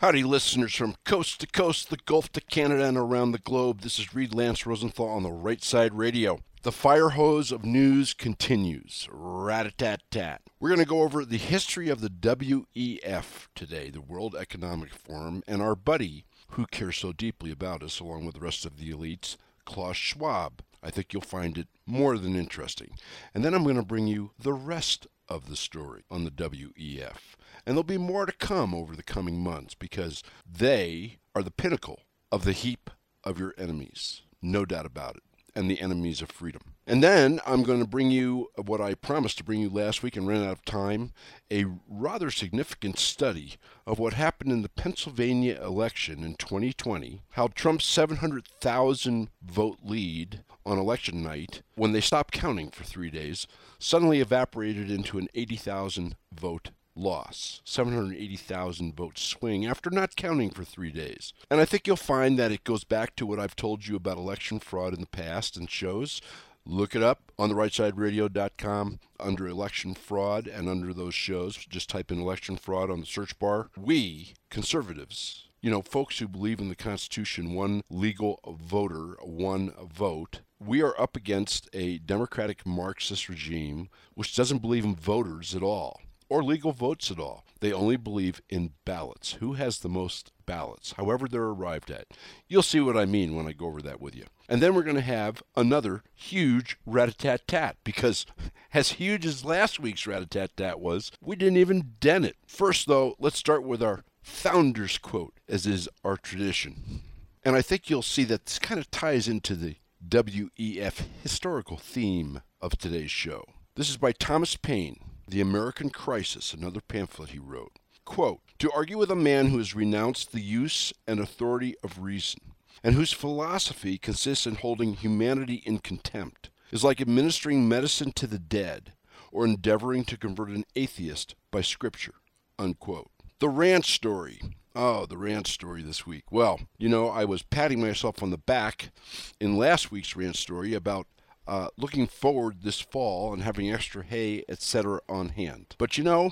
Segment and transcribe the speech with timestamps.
[0.00, 3.82] Howdy, listeners from coast to coast, the Gulf to Canada, and around the globe.
[3.82, 6.38] This is Reed Lance Rosenthal on the Right Side Radio.
[6.62, 9.06] The fire hose of news continues.
[9.12, 10.40] Rat a tat tat.
[10.58, 15.42] We're going to go over the history of the WEF today, the World Economic Forum,
[15.46, 18.90] and our buddy who cares so deeply about us, along with the rest of the
[18.90, 20.62] elites, Klaus Schwab.
[20.82, 22.96] I think you'll find it more than interesting.
[23.34, 27.36] And then I'm going to bring you the rest of the story on the WEF.
[27.70, 32.00] And there'll be more to come over the coming months because they are the pinnacle
[32.32, 32.90] of the heap
[33.22, 34.22] of your enemies.
[34.42, 35.22] No doubt about it.
[35.54, 36.62] And the enemies of freedom.
[36.84, 40.16] And then I'm going to bring you what I promised to bring you last week
[40.16, 41.12] and ran out of time
[41.48, 43.54] a rather significant study
[43.86, 50.76] of what happened in the Pennsylvania election in 2020, how Trump's 700,000 vote lead on
[50.76, 53.46] election night, when they stopped counting for three days,
[53.78, 60.92] suddenly evaporated into an 80,000 vote loss, 780,000 vote swing after not counting for three
[60.92, 61.32] days.
[61.50, 64.18] And I think you'll find that it goes back to what I've told you about
[64.18, 66.20] election fraud in the past and shows.
[66.66, 71.56] Look it up on the rightsideradio.com under election fraud and under those shows.
[71.56, 73.70] Just type in election fraud on the search bar.
[73.76, 80.40] We, conservatives, you know, folks who believe in the Constitution, one legal voter, one vote,
[80.58, 86.00] we are up against a democratic Marxist regime which doesn't believe in voters at all
[86.30, 87.44] or legal votes at all.
[87.60, 89.32] They only believe in ballots.
[89.34, 92.06] Who has the most ballots, however they're arrived at?
[92.48, 94.24] You'll see what I mean when I go over that with you.
[94.48, 98.24] And then we're going to have another huge rat-a-tat-tat because
[98.74, 102.36] as huge as last week's rat-a-tat-tat was, we didn't even dent it.
[102.46, 107.02] First, though, let's start with our founder's quote, as is our tradition.
[107.44, 109.76] And I think you'll see that this kind of ties into the
[110.06, 113.44] WEF historical theme of today's show.
[113.76, 114.98] This is by Thomas Paine,
[115.30, 117.78] The American Crisis, another pamphlet he wrote.
[118.04, 122.40] Quote, to argue with a man who has renounced the use and authority of reason,
[122.82, 128.40] and whose philosophy consists in holding humanity in contempt, is like administering medicine to the
[128.40, 128.92] dead,
[129.30, 132.14] or endeavoring to convert an atheist by scripture.
[132.58, 133.12] Unquote.
[133.38, 134.40] The ranch story.
[134.74, 136.24] Oh, the ranch story this week.
[136.32, 138.90] Well, you know, I was patting myself on the back
[139.38, 141.06] in last week's ranch story about
[141.50, 145.74] uh, looking forward this fall and having extra hay, etc., on hand.
[145.78, 146.30] But you know,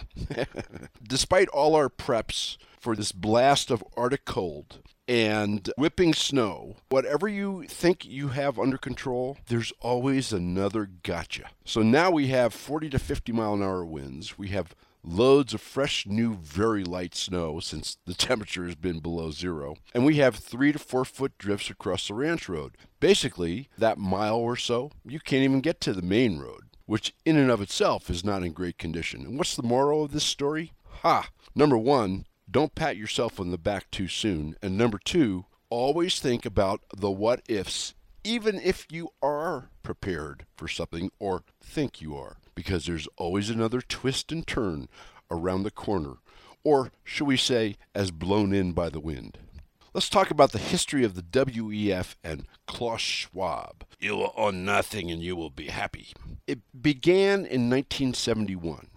[1.02, 7.64] despite all our preps for this blast of Arctic cold and whipping snow, whatever you
[7.64, 11.50] think you have under control, there's always another gotcha.
[11.64, 14.38] So now we have 40 to 50 mile an hour winds.
[14.38, 14.76] We have
[15.08, 19.76] loads of fresh, new, very light snow since the temperature has been below zero.
[19.94, 22.76] And we have three to four foot drifts across the ranch road.
[23.00, 27.36] Basically, that mile or so, you can't even get to the main road, which in
[27.36, 29.24] and of itself is not in great condition.
[29.24, 30.72] And what's the moral of this story?
[31.02, 31.30] Ha!
[31.54, 34.56] Number one, don't pat yourself on the back too soon.
[34.62, 40.68] And number two, always think about the what ifs, even if you are prepared for
[40.68, 44.88] something or think you are because there's always another twist and turn
[45.30, 46.14] around the corner,
[46.64, 49.38] or should we say, as blown in by the wind.
[49.94, 53.84] Let's talk about the history of the WEF and Klaus Schwab.
[54.00, 56.08] You will own nothing and you will be happy.
[56.48, 58.88] It began in 1971,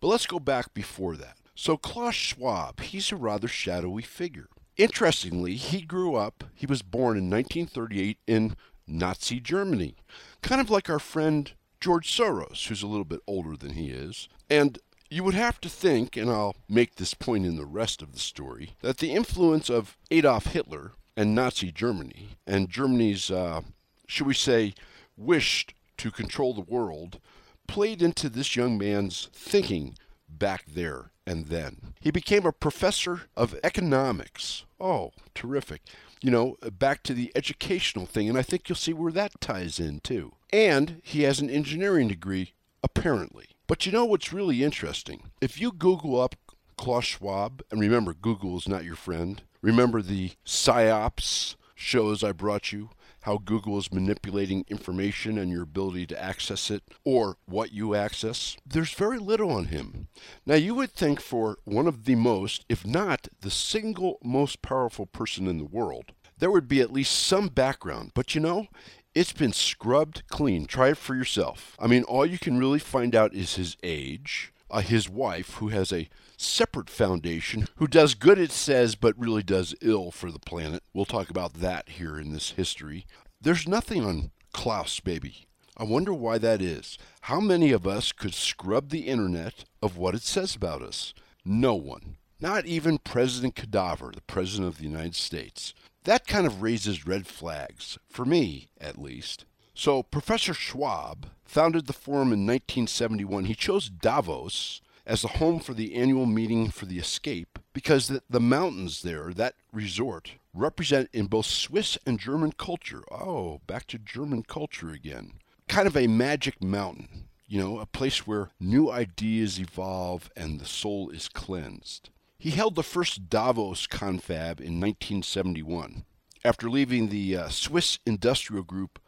[0.00, 1.36] but let's go back before that.
[1.54, 4.48] So Klaus Schwab, he's a rather shadowy figure.
[4.78, 8.56] Interestingly, he grew up, he was born in 1938 in
[8.86, 9.94] Nazi Germany,
[10.40, 11.52] kind of like our friend
[11.84, 14.30] George Soros, who's a little bit older than he is.
[14.48, 14.78] And
[15.10, 18.18] you would have to think, and I'll make this point in the rest of the
[18.18, 23.60] story, that the influence of Adolf Hitler and Nazi Germany, and Germany's, uh,
[24.06, 24.72] should we say,
[25.18, 27.20] wished to control the world,
[27.68, 31.92] played into this young man's thinking back there and then.
[32.00, 34.64] He became a professor of economics.
[34.80, 35.82] Oh, terrific.
[36.24, 39.78] You know, back to the educational thing, and I think you'll see where that ties
[39.78, 40.32] in too.
[40.54, 43.48] And he has an engineering degree, apparently.
[43.66, 45.24] But you know what's really interesting?
[45.42, 46.34] If you Google up
[46.78, 49.42] Klaus Schwab, and remember, Google is not your friend.
[49.60, 52.88] Remember the PSYOPs shows I brought you?
[53.24, 58.56] How Google is manipulating information and your ability to access it or what you access,
[58.66, 60.08] there's very little on him.
[60.44, 65.06] Now, you would think for one of the most, if not the single most powerful
[65.06, 68.12] person in the world, there would be at least some background.
[68.14, 68.66] But you know,
[69.14, 70.66] it's been scrubbed clean.
[70.66, 71.76] Try it for yourself.
[71.78, 75.68] I mean, all you can really find out is his age, uh, his wife, who
[75.68, 80.40] has a separate foundation, who does good, it says, but really does ill for the
[80.40, 80.82] planet.
[80.92, 83.06] We'll talk about that here in this history.
[83.40, 85.46] There's nothing on Klaus, baby.
[85.76, 86.98] I wonder why that is.
[87.22, 91.14] How many of us could scrub the internet of what it says about us?
[91.44, 92.16] No one.
[92.40, 95.72] Not even President Cadaver, the President of the United States.
[96.02, 99.44] That kind of raises red flags, for me at least.
[99.74, 103.46] So, Professor Schwab founded the forum in 1971.
[103.46, 108.22] He chose Davos as the home for the annual meeting for the escape because the,
[108.30, 113.02] the mountains there, that resort, represent in both Swiss and German culture.
[113.10, 115.34] Oh, back to German culture again.
[115.68, 120.66] Kind of a magic mountain, you know, a place where new ideas evolve and the
[120.66, 122.10] soul is cleansed.
[122.38, 126.04] He held the first Davos confab in 1971
[126.44, 128.98] after leaving the uh, Swiss industrial group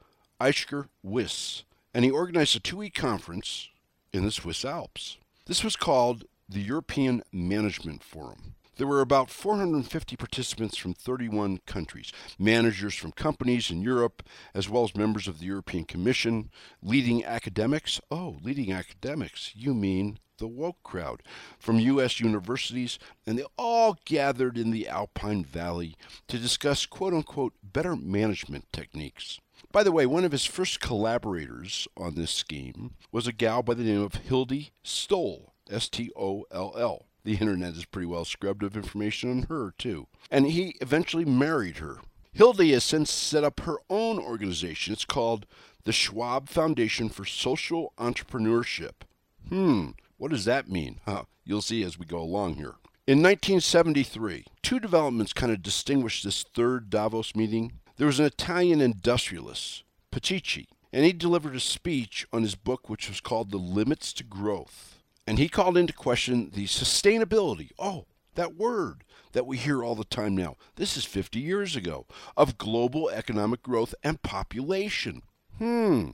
[0.40, 3.68] Escher Wyss, and he organized a two week conference
[4.12, 5.16] in the Swiss Alps.
[5.46, 8.54] This was called the European Management Forum.
[8.76, 14.22] There were about 450 participants from 31 countries, managers from companies in Europe,
[14.52, 16.50] as well as members of the European Commission,
[16.82, 18.02] leading academics.
[18.10, 21.22] Oh, leading academics, you mean the woke crowd
[21.58, 22.20] from U.S.
[22.20, 25.96] universities, and they all gathered in the Alpine Valley
[26.28, 29.40] to discuss quote unquote better management techniques.
[29.76, 33.74] By the way, one of his first collaborators on this scheme was a gal by
[33.74, 37.04] the name of Hildy Stoll, S T O L L.
[37.24, 40.06] The internet is pretty well scrubbed of information on her, too.
[40.30, 41.98] And he eventually married her.
[42.32, 44.94] Hildy has since set up her own organization.
[44.94, 45.44] It's called
[45.84, 49.04] the Schwab Foundation for Social Entrepreneurship.
[49.50, 51.00] Hmm, what does that mean?
[51.04, 52.76] Huh, you'll see as we go along here.
[53.06, 57.72] In 1973, two developments kind of distinguished this third Davos meeting.
[57.98, 59.82] There was an Italian industrialist,
[60.12, 64.24] Peccei, and he delivered a speech on his book, which was called The Limits to
[64.24, 65.02] Growth.
[65.26, 68.04] And he called into question the sustainability, oh,
[68.34, 69.02] that word
[69.32, 70.56] that we hear all the time now.
[70.74, 72.04] This is 50 years ago,
[72.36, 75.22] of global economic growth and population.
[75.56, 76.10] Hmm,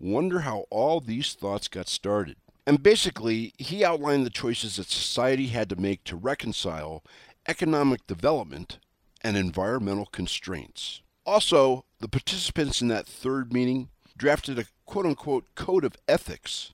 [0.00, 2.36] wonder how all these thoughts got started.
[2.66, 7.04] And basically, he outlined the choices that society had to make to reconcile
[7.46, 8.78] economic development
[9.20, 11.02] and environmental constraints.
[11.26, 16.72] Also, the participants in that third meeting drafted a quote unquote code of ethics.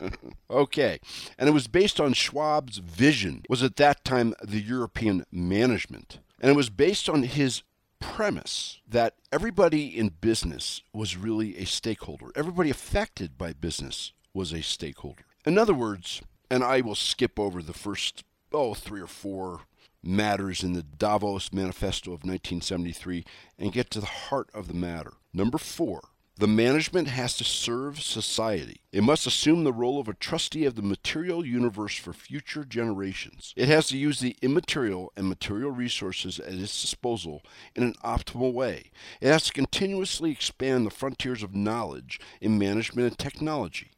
[0.50, 1.00] okay,
[1.38, 6.18] and it was based on Schwab's vision, was at that time the European management.
[6.40, 7.62] And it was based on his
[7.98, 12.26] premise that everybody in business was really a stakeholder.
[12.36, 15.24] Everybody affected by business was a stakeholder.
[15.46, 16.20] In other words,
[16.50, 19.62] and I will skip over the first, oh, three or four
[20.06, 23.24] matters in the Davos Manifesto of 1973
[23.58, 25.14] and get to the heart of the matter.
[25.32, 26.02] Number four,
[26.36, 28.80] the management has to serve society.
[28.90, 33.54] It must assume the role of a trustee of the material universe for future generations.
[33.56, 37.42] It has to use the immaterial and material resources at its disposal
[37.76, 38.90] in an optimal way.
[39.20, 43.92] It has to continuously expand the frontiers of knowledge in management and technology.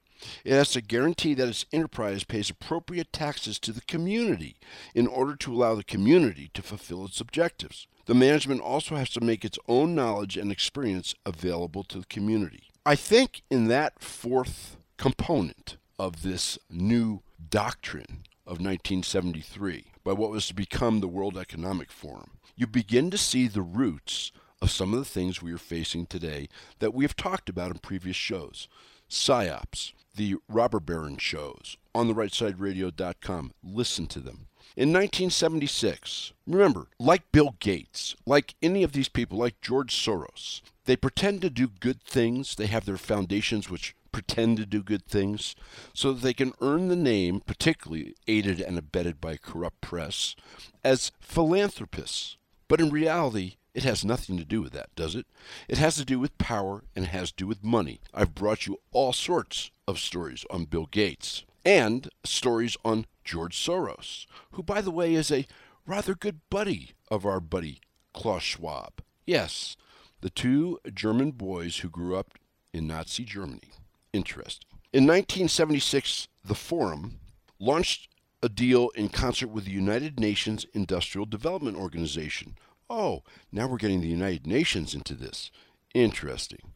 [0.45, 4.57] It has to guarantee that its enterprise pays appropriate taxes to the community
[4.95, 7.87] in order to allow the community to fulfill its objectives.
[8.07, 12.71] The management also has to make its own knowledge and experience available to the community.
[12.85, 20.47] I think in that fourth component of this new doctrine of 1973, by what was
[20.47, 24.31] to become the World Economic Forum, you begin to see the roots
[24.63, 27.79] of some of the things we are facing today that we have talked about in
[27.79, 28.69] previous shows.
[29.09, 33.53] PSYOPs, the robber baron shows on the rightsideradio.com.
[33.63, 34.49] Listen to them.
[34.77, 40.97] In 1976, remember, like Bill Gates, like any of these people, like George Soros, they
[40.97, 42.55] pretend to do good things.
[42.55, 45.55] They have their foundations which pretend to do good things
[45.93, 50.35] so that they can earn the name, particularly aided and abetted by corrupt press,
[50.83, 52.37] as philanthropists.
[52.69, 55.27] But in reality, it has nothing to do with that, does it?
[55.69, 58.01] It has to do with power and has to do with money.
[58.15, 64.25] I've brought you all sorts of stories on Bill Gates and stories on George Soros,
[64.53, 65.47] who, by the way, is a
[65.85, 67.81] rather good buddy of our buddy
[68.15, 69.03] Klaus Schwab.
[69.27, 69.77] Yes,
[70.23, 72.39] the two German boys who grew up
[72.73, 73.73] in Nazi Germany.
[74.11, 74.71] Interesting.
[74.95, 77.21] In 1976, the Forum
[77.59, 78.09] launched
[78.43, 82.57] a deal in concert with the United Nations Industrial Development Organization,
[82.89, 85.51] oh, now we're getting the United Nations into this.
[85.95, 86.73] Interesting.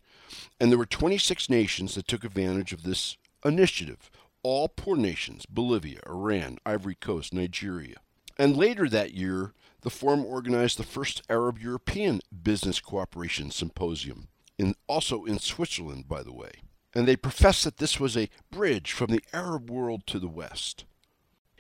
[0.59, 4.11] And there were 26 nations that took advantage of this initiative.
[4.43, 7.97] All poor nations Bolivia, Iran, Ivory Coast, Nigeria.
[8.39, 9.53] And later that year,
[9.83, 16.23] the forum organized the first Arab European Business Cooperation Symposium, in, also in Switzerland, by
[16.23, 16.53] the way.
[16.95, 20.85] And they professed that this was a bridge from the Arab world to the West.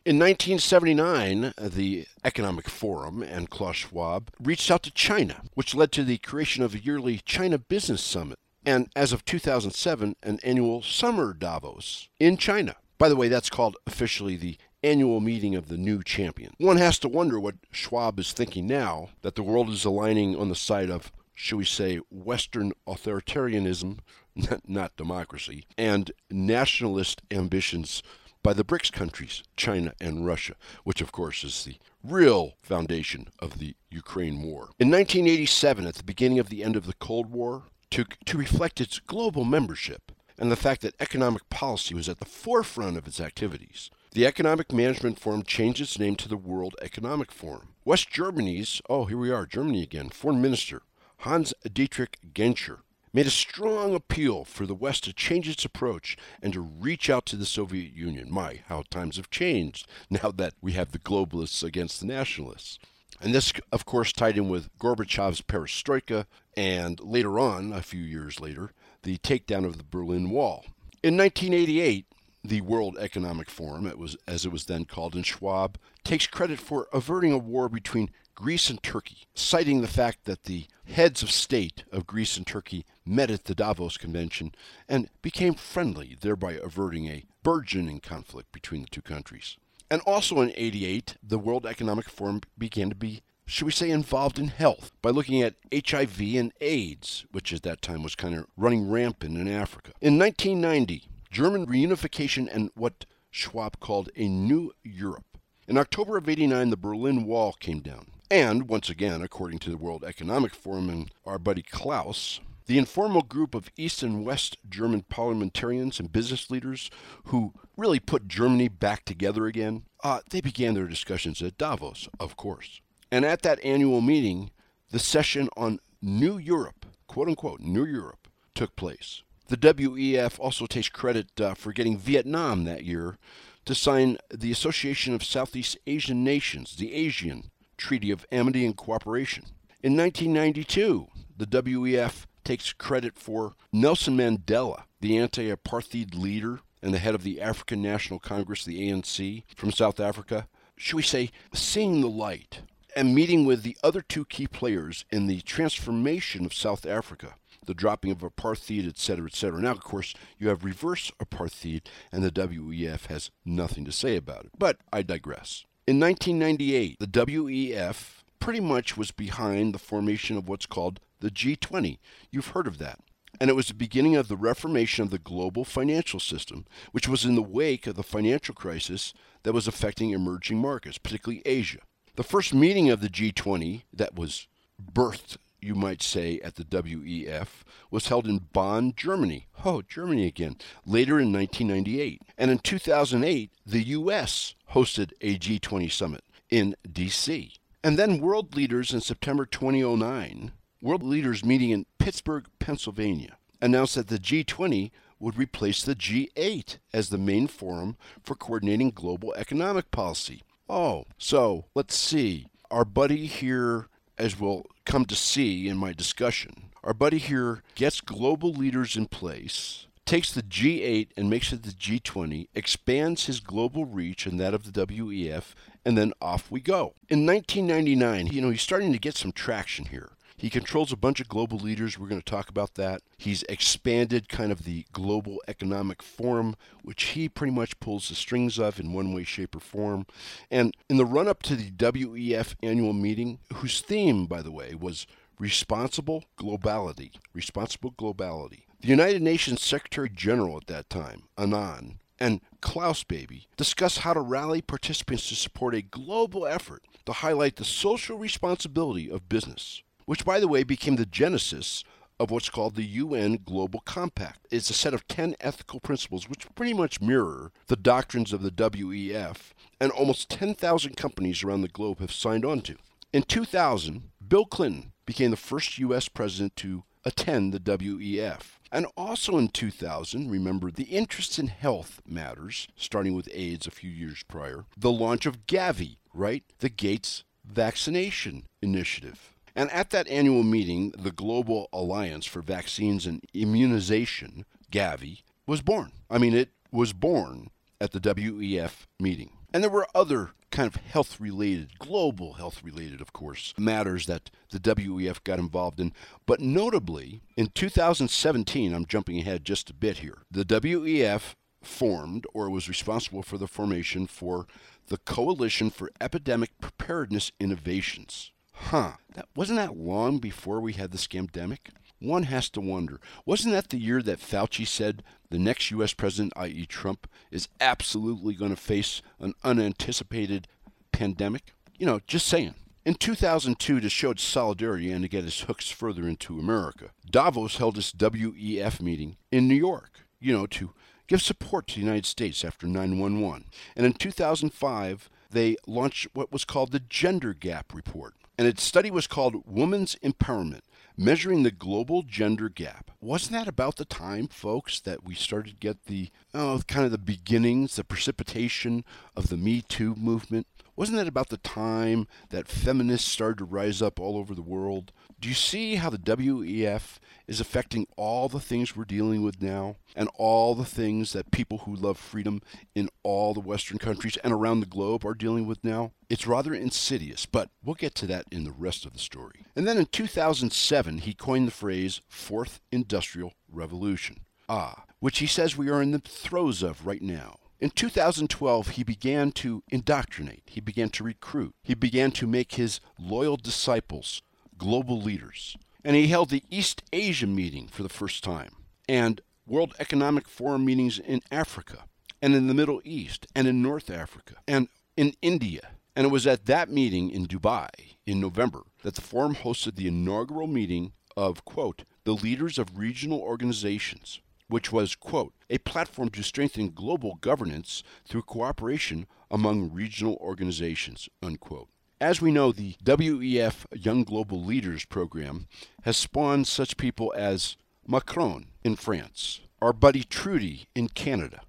[0.02, 6.04] In 1979, the Economic Forum and Klaus Schwab reached out to China, which led to
[6.04, 11.35] the creation of a yearly China Business Summit, and as of 2007, an annual Summer
[11.35, 12.76] Davos in China.
[12.97, 16.54] By the way, that's called officially the annual meeting of the new champion.
[16.57, 20.49] One has to wonder what Schwab is thinking now that the world is aligning on
[20.49, 23.99] the side of, shall we say, Western authoritarianism,
[24.66, 28.02] not democracy, and nationalist ambitions
[28.43, 30.55] by the BRICS countries, China and Russia,
[30.85, 34.71] which of course is the real foundation of the Ukraine war.
[34.79, 38.81] In 1987, at the beginning of the end of the Cold War, to, to reflect
[38.81, 43.21] its global membership and the fact that economic policy was at the forefront of its
[43.21, 47.75] activities, the Economic Management Forum changed its name to the World Economic Forum.
[47.85, 50.83] West Germany's, oh, here we are, Germany again, Foreign Minister
[51.19, 52.79] Hans Dietrich Genscher
[53.12, 57.26] made a strong appeal for the West to change its approach and to reach out
[57.26, 58.31] to the Soviet Union.
[58.31, 62.79] My, how times have changed now that we have the globalists against the nationalists.
[63.21, 66.26] And this, of course, tied in with Gorbachev's perestroika
[66.57, 70.64] and later on, a few years later, the takedown of the Berlin Wall.
[71.02, 72.07] In 1988,
[72.43, 76.59] the World Economic Forum, it was, as it was then called, in Schwab takes credit
[76.59, 78.11] for averting a war between
[78.41, 82.87] Greece and Turkey, citing the fact that the heads of state of Greece and Turkey
[83.05, 84.55] met at the Davos Convention
[84.89, 89.59] and became friendly, thereby averting a burgeoning conflict between the two countries.
[89.91, 94.39] And also in 88, the World Economic Forum began to be, should we say, involved
[94.39, 98.47] in health by looking at HIV and AIDS, which at that time was kind of
[98.57, 99.93] running rampant in Africa.
[100.01, 105.37] In 1990, German reunification and what Schwab called a new Europe.
[105.69, 108.07] In October of 89, the Berlin Wall came down.
[108.33, 113.23] And, once again, according to the World Economic Forum and our buddy Klaus, the informal
[113.23, 116.93] group of East and West German parliamentarians and business leaders
[117.25, 122.37] who really put Germany back together again, uh, they began their discussions at Davos, of
[122.37, 122.81] course.
[123.11, 124.53] And at that annual meeting,
[124.93, 129.25] the session on New Europe, quote unquote, New Europe, took place.
[129.49, 133.19] The WEF also takes credit uh, for getting Vietnam that year
[133.65, 139.45] to sign the Association of Southeast Asian Nations, the ASEAN Treaty of Amity and Cooperation.
[139.83, 146.99] In 1992, the WEF takes credit for Nelson Mandela, the anti apartheid leader and the
[146.99, 150.47] head of the African National Congress, the ANC, from South Africa.
[150.77, 152.61] Should we say, seeing the light
[152.95, 157.35] and meeting with the other two key players in the transformation of South Africa
[157.67, 159.61] the dropping of apartheid, etc., etc.
[159.61, 164.47] Now, of course, you have reverse apartheid, and the WEF has nothing to say about
[164.47, 164.53] it.
[164.59, 165.67] But I digress.
[165.91, 171.99] In 1998, the WEF pretty much was behind the formation of what's called the G20.
[172.31, 173.01] You've heard of that.
[173.41, 177.25] And it was the beginning of the reformation of the global financial system, which was
[177.25, 181.81] in the wake of the financial crisis that was affecting emerging markets, particularly Asia.
[182.15, 184.47] The first meeting of the G20 that was
[184.81, 187.49] birthed you might say, at the WEF,
[187.90, 189.49] was held in Bonn, Germany.
[189.64, 190.57] Oh, Germany again.
[190.87, 192.23] Later in 1998.
[192.38, 194.55] And in 2008, the U.S.
[194.73, 197.55] hosted a G20 summit in D.C.
[197.83, 200.52] And then world leaders in September 2009,
[200.83, 207.11] world leaders meeting in Pittsburgh, Pennsylvania, announced that the G20 would replace the G8 as
[207.11, 210.43] the main forum for coordinating global economic policy.
[210.69, 212.47] Oh, so let's see.
[212.71, 213.88] Our buddy here
[214.21, 219.07] as we'll come to see in my discussion, our buddy here gets global leaders in
[219.07, 224.53] place, takes the G8 and makes it the G20, expands his global reach and that
[224.53, 225.55] of the WEF,
[225.87, 226.93] and then off we go.
[227.09, 230.11] In 1999, you know, he's starting to get some traction here.
[230.41, 231.99] He controls a bunch of global leaders.
[231.99, 233.03] We're going to talk about that.
[233.19, 238.59] He's expanded kind of the global economic forum, which he pretty much pulls the strings
[238.59, 240.07] of in one way, shape, or form.
[240.51, 244.75] And in the run up to the WEF annual meeting, whose theme, by the way,
[244.75, 245.07] was
[245.39, 248.63] responsible globality, responsible globality.
[248.81, 254.21] The United Nations Secretary General at that time, Annan, and Klaus Baby discuss how to
[254.21, 260.25] rally participants to support a global effort to highlight the social responsibility of business which,
[260.25, 261.85] by the way, became the genesis
[262.19, 264.45] of what's called the UN Global Compact.
[264.50, 268.50] It's a set of 10 ethical principles which pretty much mirror the doctrines of the
[268.50, 272.75] WEF, and almost 10,000 companies around the globe have signed on to.
[273.12, 276.09] In 2000, Bill Clinton became the first U.S.
[276.09, 278.59] president to attend the WEF.
[278.73, 283.90] And also in 2000, remember the interest in health matters, starting with AIDS a few
[283.90, 286.43] years prior, the launch of Gavi, right?
[286.59, 289.37] The Gates Vaccination Initiative.
[289.54, 295.92] And at that annual meeting, the Global Alliance for Vaccines and Immunization, Gavi, was born.
[296.09, 299.30] I mean, it was born at the WEF meeting.
[299.52, 304.30] And there were other kind of health related, global health related, of course, matters that
[304.50, 305.92] the WEF got involved in.
[306.26, 312.49] But notably, in 2017, I'm jumping ahead just a bit here, the WEF formed or
[312.49, 314.47] was responsible for the formation for
[314.88, 318.33] the Coalition for Epidemic Preparedness Innovations.
[318.64, 321.71] Huh, that wasn't that long before we had the scamdemic?
[321.99, 325.93] One has to wonder, wasn't that the year that Fauci said the next U.S.
[325.93, 330.47] president, i.e., Trump, is absolutely going to face an unanticipated
[330.93, 331.52] pandemic?
[331.79, 332.55] You know, just saying.
[332.87, 337.57] In 2002, to show its solidarity and to get its hooks further into America, Davos
[337.57, 340.73] held its WEF meeting in New York, you know, to
[341.09, 343.47] give support to the United States after 911.
[343.75, 348.14] And in 2005, they launched what was called the Gender Gap Report.
[348.41, 350.63] And its study was called Women's Empowerment
[350.97, 352.91] measuring the global gender gap.
[352.99, 356.91] Wasn't that about the time, folks, that we started to get the oh, kind of
[356.91, 358.83] the beginnings, the precipitation
[359.15, 360.47] of the Me Too movement?
[360.75, 364.91] Wasn't that about the time that feminists started to rise up all over the world?
[365.21, 369.77] Do you see how the WEF is affecting all the things we're dealing with now
[369.95, 372.41] and all the things that people who love freedom
[372.75, 375.93] in all the Western countries and around the globe are dealing with now?
[376.09, 379.45] It's rather insidious, but we'll get to that in the rest of the story.
[379.55, 384.21] And then in 2007, he coined the phrase Fourth Industrial Revolution.
[384.49, 387.37] Ah, which he says we are in the throes of right now.
[387.61, 392.81] In 2012, he began to indoctrinate, he began to recruit, he began to make his
[392.99, 394.23] loyal disciples
[394.61, 395.57] global leaders.
[395.83, 398.55] And he held the East Asia meeting for the first time,
[398.87, 401.85] and World Economic Forum meetings in Africa,
[402.21, 405.71] and in the Middle East, and in North Africa, and in India.
[405.97, 407.71] And it was at that meeting in Dubai
[408.07, 413.21] in November that the forum hosted the inaugural meeting of, quote, the leaders of regional
[413.21, 421.08] organizations, which was, quote, a platform to strengthen global governance through cooperation among regional organizations,
[421.23, 421.69] unquote.
[422.00, 425.49] As we know, the WEF Young Global Leaders program
[425.82, 431.43] has spawned such people as Macron in France, our buddy Trudy in Canada.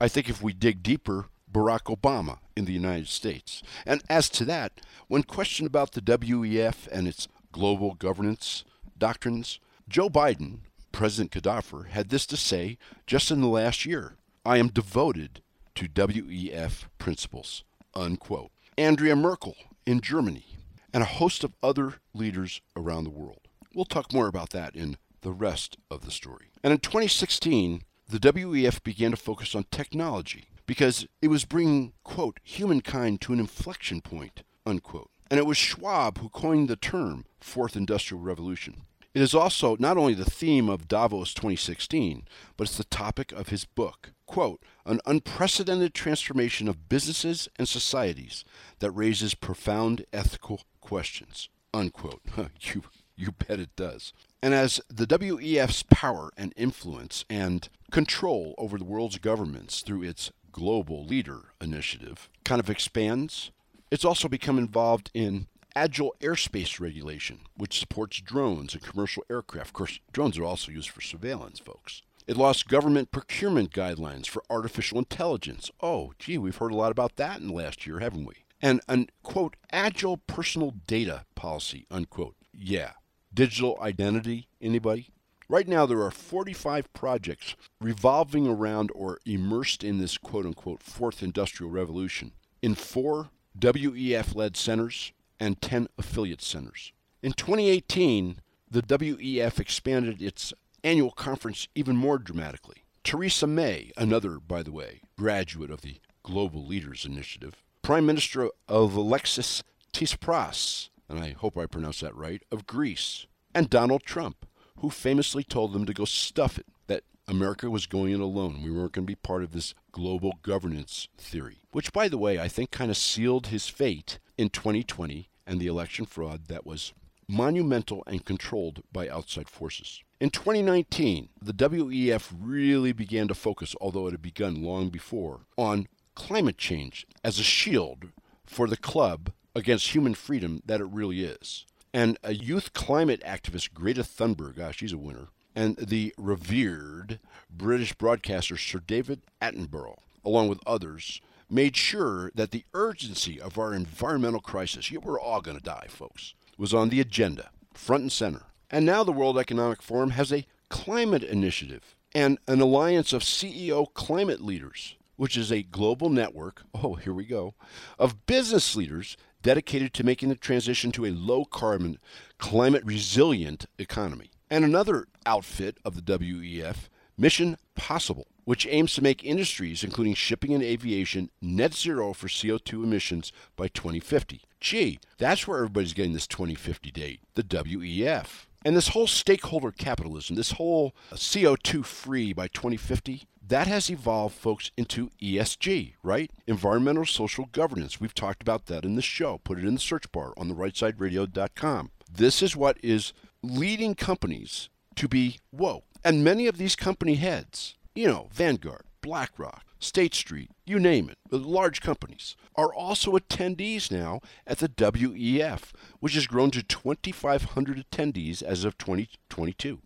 [0.00, 3.62] I think if we dig deeper, Barack Obama in the United States.
[3.86, 8.64] And as to that, when questioned about the WEF and its global governance
[8.98, 14.56] doctrines, Joe Biden, President Cadaver, had this to say just in the last year I
[14.56, 15.42] am devoted
[15.76, 17.62] to WEF principles.
[17.94, 18.50] Unquote.
[18.76, 19.54] Andrea Merkel
[19.86, 20.58] in Germany,
[20.92, 23.48] and a host of other leaders around the world.
[23.74, 26.50] We'll talk more about that in the rest of the story.
[26.62, 32.38] And in 2016, the WEF began to focus on technology because it was bringing, quote,
[32.42, 35.10] humankind to an inflection point, unquote.
[35.30, 38.82] And it was Schwab who coined the term Fourth Industrial Revolution.
[39.14, 43.48] It is also not only the theme of Davos 2016, but it's the topic of
[43.48, 44.12] his book.
[44.26, 48.44] Quote, an unprecedented transformation of businesses and societies
[48.78, 51.50] that raises profound ethical questions.
[51.74, 52.22] Unquote.
[52.60, 54.14] you, you bet it does.
[54.42, 60.32] And as the WEF's power and influence and control over the world's governments through its
[60.50, 63.50] Global Leader initiative kind of expands,
[63.90, 69.68] it's also become involved in agile airspace regulation, which supports drones and commercial aircraft.
[69.68, 72.02] Of course, drones are also used for surveillance, folks.
[72.26, 75.70] It lost government procurement guidelines for artificial intelligence.
[75.80, 78.34] Oh, gee, we've heard a lot about that in the last year, haven't we?
[78.60, 82.36] And an, quote, agile personal data policy, unquote.
[82.52, 82.92] Yeah.
[83.34, 85.08] Digital identity, anybody?
[85.48, 91.22] Right now, there are 45 projects revolving around or immersed in this quote unquote fourth
[91.22, 92.32] industrial revolution
[92.62, 96.92] in four WEF led centers and 10 affiliate centers.
[97.20, 98.36] In 2018,
[98.70, 102.84] the WEF expanded its annual conference even more dramatically.
[103.02, 108.94] Theresa May, another, by the way, graduate of the Global Leaders Initiative, Prime Minister of
[108.94, 114.46] Alexis Tsipras, and I hope I pronounced that right, of Greece, and Donald Trump,
[114.78, 118.62] who famously told them to go stuff it, that America was going it alone.
[118.62, 122.38] We weren't going to be part of this global governance theory, which, by the way,
[122.38, 126.92] I think kind of sealed his fate in 2020 and the election fraud that was
[127.28, 130.02] monumental and controlled by outside forces.
[130.20, 135.88] In 2019, the WEF really began to focus, although it had begun long before, on
[136.14, 138.10] climate change as a shield
[138.44, 141.66] for the club against human freedom that it really is.
[141.94, 147.92] and a youth climate activist, Greta Thunberg, gosh, she's a winner, and the revered British
[147.94, 151.20] broadcaster Sir David Attenborough, along with others,
[151.52, 155.86] made sure that the urgency of our environmental crisis, yeah, we're all going to die,
[155.88, 158.44] folks, was on the agenda, front and center.
[158.70, 163.92] And now the World Economic Forum has a climate initiative and an alliance of CEO
[163.92, 167.54] climate leaders, which is a global network, oh, here we go,
[167.98, 171.98] of business leaders dedicated to making the transition to a low carbon,
[172.38, 174.30] climate resilient economy.
[174.50, 176.88] And another outfit of the WEF,
[177.18, 182.84] Mission Possible, which aims to make industries, including shipping and aviation, net zero for CO2
[182.84, 184.42] emissions by 2050.
[184.60, 188.46] Gee, that's where everybody's getting this 2050 date, the WEF.
[188.64, 194.36] And this whole stakeholder capitalism, this whole uh, CO2 free by 2050, that has evolved,
[194.36, 196.30] folks, into ESG, right?
[196.46, 198.00] Environmental social governance.
[198.00, 199.40] We've talked about that in the show.
[199.42, 201.90] Put it in the search bar on the rightsideradio.com.
[202.10, 205.84] This is what is leading companies to be woke.
[206.04, 211.18] And many of these company heads, you know, Vanguard, BlackRock, State Street, you name it,
[211.30, 218.42] large companies, are also attendees now at the WEF, which has grown to 2,500 attendees
[218.42, 219.80] as of 2022.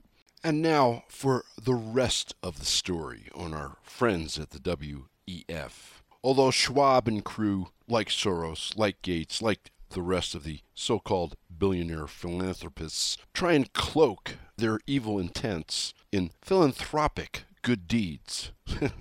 [0.44, 6.02] And now for the rest of the story on our friends at the WEF.
[6.22, 11.36] Although Schwab and crew, like Soros, like Gates, like the rest of the so called
[11.56, 18.52] billionaire philanthropists, try and cloak their evil intents in philanthropic good deeds.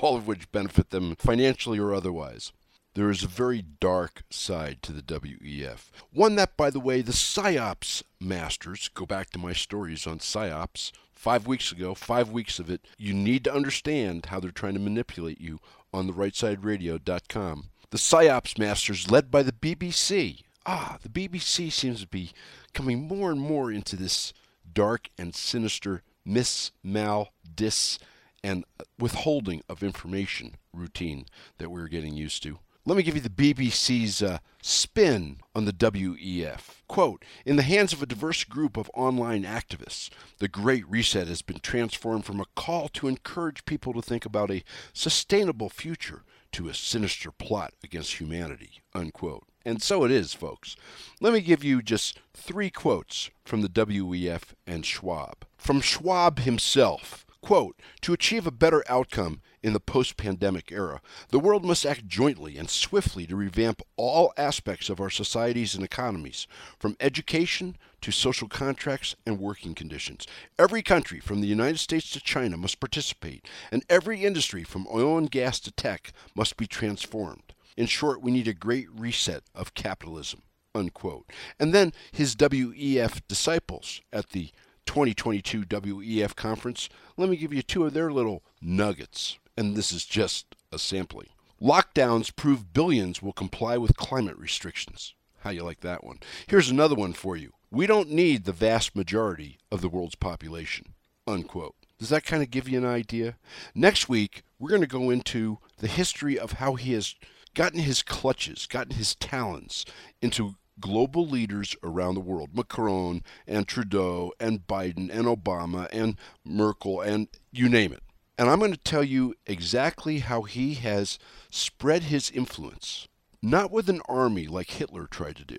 [0.00, 2.50] all of which benefit them financially or otherwise.
[2.94, 5.90] There is a very dark side to the WEF.
[6.10, 10.92] One that, by the way, the PSYOPs masters, go back to my stories on PSYOPs
[11.12, 12.86] five weeks ago, five weeks of it.
[12.96, 15.60] You need to understand how they're trying to manipulate you
[15.92, 17.68] on the rightsideradio.com.
[17.90, 20.42] The PSYOPs masters, led by the BBC.
[20.64, 22.32] Ah, the BBC seems to be
[22.72, 24.32] coming more and more into this
[24.72, 27.98] dark and sinister miss, mal, dis,
[28.42, 28.64] and
[28.98, 31.26] withholding of information routine
[31.58, 32.58] that we are getting used to.
[32.86, 36.82] Let me give you the BBC's uh, spin on the WEF.
[36.88, 41.42] Quote In the hands of a diverse group of online activists, the Great Reset has
[41.42, 44.64] been transformed from a call to encourage people to think about a
[44.94, 48.80] sustainable future to a sinister plot against humanity.
[48.94, 49.44] Unquote.
[49.64, 50.76] And so it is, folks.
[51.20, 55.44] Let me give you just three quotes from the WEF and Schwab.
[55.58, 61.38] From Schwab himself, Quote, to achieve a better outcome in the post pandemic era, the
[61.38, 66.46] world must act jointly and swiftly to revamp all aspects of our societies and economies,
[66.78, 70.26] from education to social contracts and working conditions.
[70.58, 75.16] Every country, from the United States to China, must participate, and every industry, from oil
[75.16, 77.54] and gas to tech, must be transformed.
[77.76, 80.42] In short, we need a great reset of capitalism.
[80.74, 81.28] Unquote.
[81.58, 84.50] And then his WEF disciples at the
[84.86, 89.38] 2022 WEF conference, let me give you two of their little nuggets.
[89.56, 91.28] And this is just a sampling.
[91.60, 95.14] Lockdowns prove billions will comply with climate restrictions.
[95.40, 96.20] How you like that one?
[96.46, 97.52] Here's another one for you.
[97.70, 100.94] We don't need the vast majority of the world's population.
[101.26, 101.74] Unquote.
[101.98, 103.36] Does that kind of give you an idea?
[103.74, 107.14] Next week, we're going to go into the history of how he has
[107.54, 109.84] gotten his clutches, gotten his talons
[110.22, 117.00] into global leaders around the world Macron and Trudeau and Biden and Obama and Merkel
[117.00, 118.02] and you name it.
[118.38, 121.18] And I'm going to tell you exactly how he has
[121.50, 123.06] spread his influence,
[123.42, 125.58] not with an army like Hitler tried to do,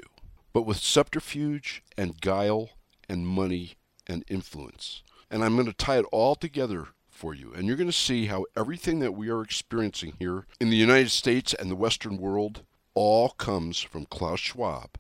[0.52, 2.72] but with subterfuge and guile
[3.08, 3.74] and money
[4.08, 5.04] and influence.
[5.30, 6.88] And I'm going to tie it all together
[7.22, 7.54] for you.
[7.54, 11.12] And you're going to see how everything that we are experiencing here in the United
[11.12, 12.64] States and the Western world
[12.96, 14.98] all comes from Klaus Schwab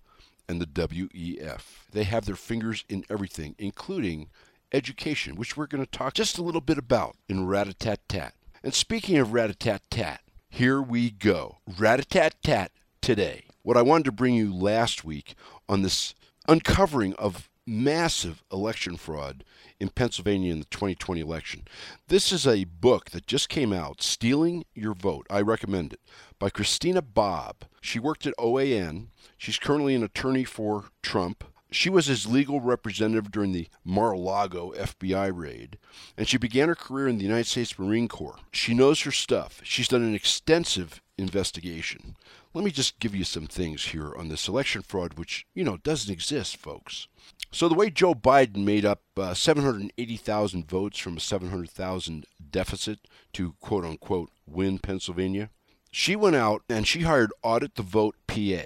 [0.47, 1.61] and the WEF.
[1.91, 4.29] They have their fingers in everything, including
[4.71, 8.35] education, which we're going to talk just a little bit about in Rat-a-tat-tat.
[8.63, 11.57] And speaking of rat-a-tat-tat, here we go.
[11.79, 13.45] Rat-a-tat-tat today.
[13.63, 15.33] What I wanted to bring you last week
[15.67, 16.13] on this
[16.47, 19.43] uncovering of massive election fraud
[19.79, 21.63] in Pennsylvania in the 2020 election.
[22.09, 25.25] This is a book that just came out, Stealing Your Vote.
[25.29, 26.01] I recommend it,
[26.37, 27.63] by Christina Bobb.
[27.79, 29.07] She worked at OAN.
[29.37, 31.45] She's currently an attorney for Trump.
[31.71, 35.77] She was his legal representative during the Mar a Lago FBI raid,
[36.17, 38.39] and she began her career in the United States Marine Corps.
[38.51, 39.61] She knows her stuff.
[39.63, 42.17] She's done an extensive investigation.
[42.53, 45.77] Let me just give you some things here on this election fraud, which, you know,
[45.77, 47.07] doesn't exist, folks.
[47.53, 52.99] So, the way Joe Biden made up uh, 780,000 votes from a 700,000 deficit
[53.33, 55.49] to quote unquote win Pennsylvania,
[55.91, 58.63] she went out and she hired Audit the Vote PA.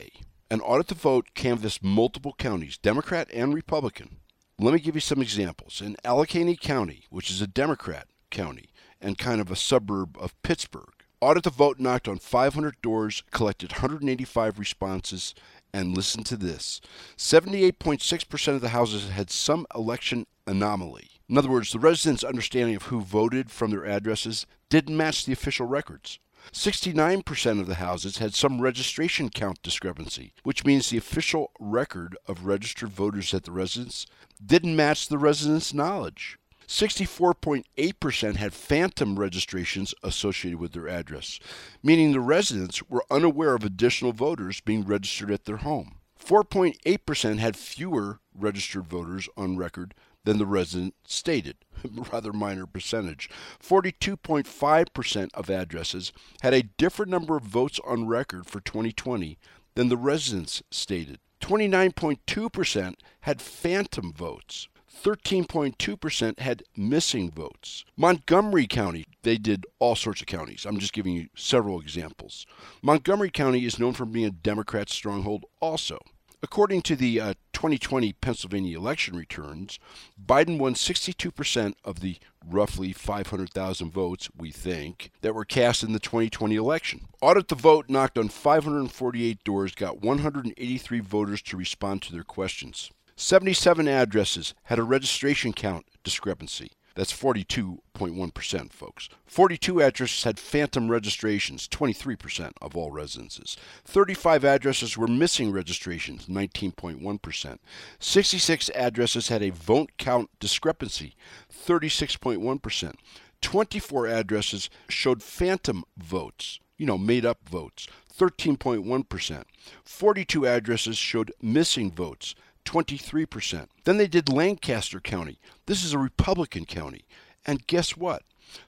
[0.51, 4.17] And audit the vote canvassed multiple counties, Democrat and Republican.
[4.59, 5.81] Let me give you some examples.
[5.81, 8.69] In Allegheny County, which is a Democrat county
[9.01, 13.71] and kind of a suburb of Pittsburgh, Audit the Vote knocked on 500 doors, collected
[13.71, 15.33] 185 responses,
[15.75, 16.79] and listen to this
[17.17, 21.09] 78.6% of the houses had some election anomaly.
[21.27, 25.33] In other words, the residents' understanding of who voted from their addresses didn't match the
[25.33, 26.19] official records.
[26.53, 32.45] 69% of the houses had some registration count discrepancy, which means the official record of
[32.45, 34.05] registered voters at the residence
[34.43, 36.37] didn't match the residents' knowledge.
[36.67, 41.39] 64.8% had phantom registrations associated with their address,
[41.83, 45.95] meaning the residents were unaware of additional voters being registered at their home.
[46.19, 51.57] 4.8% had fewer registered voters on record than the resident stated,
[52.11, 53.29] rather minor percentage.
[53.63, 59.37] 42.5% of addresses had a different number of votes on record for 2020
[59.75, 61.19] than the residents stated.
[61.41, 64.67] 29.2% had phantom votes.
[65.03, 67.85] 13.2% had missing votes.
[67.97, 70.65] Montgomery County, they did all sorts of counties.
[70.65, 72.45] I'm just giving you several examples.
[72.81, 75.99] Montgomery County is known for being a Democrat stronghold also.
[76.43, 79.79] According to the uh, 2020 Pennsylvania election returns,
[80.23, 85.99] Biden won 62% of the roughly 500,000 votes, we think, that were cast in the
[85.99, 87.07] 2020 election.
[87.21, 92.91] Audit the Vote knocked on 548 doors, got 183 voters to respond to their questions.
[93.17, 96.71] 77 addresses had a registration count discrepancy.
[96.95, 99.09] That's 42.1%, folks.
[99.25, 103.57] 42 addresses had phantom registrations, 23% of all residences.
[103.83, 107.57] 35 addresses were missing registrations, 19.1%.
[107.99, 111.15] 66 addresses had a vote count discrepancy,
[111.53, 112.93] 36.1%.
[113.41, 119.43] 24 addresses showed phantom votes, you know, made up votes, 13.1%.
[119.83, 123.67] 42 addresses showed missing votes, 23%.
[123.83, 125.39] Then they did Lancaster County.
[125.65, 127.05] This is a Republican county.
[127.45, 128.23] And guess what?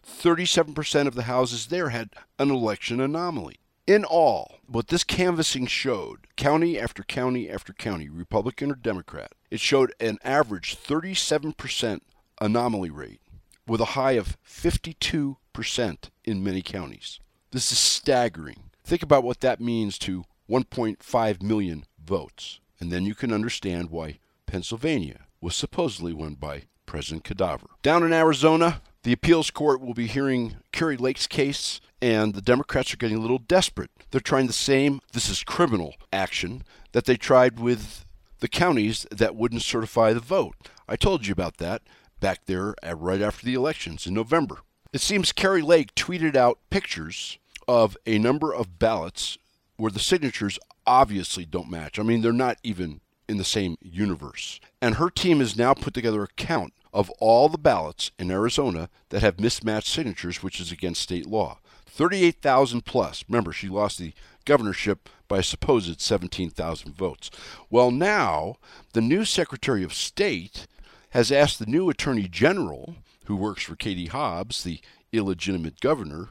[0.06, 3.60] 37% of the houses there had an election anomaly.
[3.86, 9.62] In all, what this canvassing showed, county after county after county, Republican or Democrat, it
[9.62, 12.02] showed an average 37%
[12.42, 13.22] anomaly rate
[13.66, 17.20] with a high of 52% in many counties.
[17.52, 18.64] This is staggering.
[18.84, 22.60] Think about what that means to 1.5 million votes.
[22.80, 27.68] And then you can understand why Pennsylvania was supposedly won by President Cadaver.
[27.82, 32.94] Down in Arizona, the appeals court will be hearing Kari Lake's case, and the Democrats
[32.94, 33.92] are getting a little desperate.
[34.12, 38.06] They're trying the same, this is criminal action, that they tried with
[38.40, 40.56] the counties that wouldn't certify the vote.
[40.88, 41.82] I told you about that
[42.20, 44.60] back there at, right after the elections in November.
[44.94, 47.38] It seems Kerry Lake tweeted out pictures
[47.68, 49.38] of a number of ballots
[49.78, 51.98] where the signatures obviously don't match.
[52.00, 54.60] I mean, they're not even in the same universe.
[54.82, 58.90] And her team has now put together a count of all the ballots in Arizona
[59.10, 61.60] that have mismatched signatures, which is against state law.
[61.86, 63.24] 38,000 plus.
[63.28, 64.13] Remember, she lost the
[64.46, 67.30] governorship by a supposed 17,000 votes.
[67.70, 68.56] Well, now
[68.94, 70.68] the new Secretary of State
[71.12, 74.80] has asked the new Attorney General, who works for Katie Hobbs, the
[75.12, 76.30] illegitimate governor,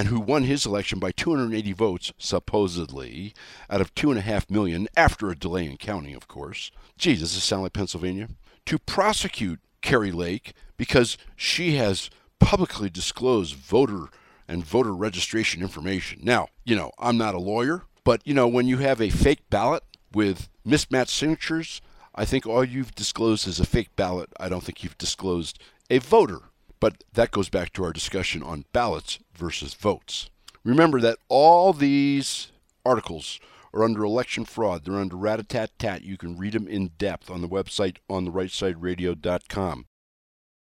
[0.00, 3.34] and who won his election by 280 votes, supposedly,
[3.68, 6.70] out of 2.5 million, after a delay in counting, of course.
[6.96, 8.30] Gee, does this sound like Pennsylvania?
[8.64, 12.08] To prosecute Kari Lake because she has
[12.38, 14.06] publicly disclosed voter
[14.48, 16.20] and voter registration information.
[16.22, 19.50] Now, you know, I'm not a lawyer, but, you know, when you have a fake
[19.50, 19.82] ballot
[20.14, 21.82] with mismatched signatures,
[22.14, 24.30] I think all you've disclosed is a fake ballot.
[24.40, 25.58] I don't think you've disclosed
[25.90, 26.40] a voter
[26.80, 30.30] but that goes back to our discussion on ballots versus votes.
[30.64, 32.50] Remember that all these
[32.84, 33.38] articles
[33.72, 34.84] are under election fraud.
[34.84, 36.02] They're under rat a tat tat.
[36.02, 39.86] You can read them in depth on the website on the rightsideradio.com.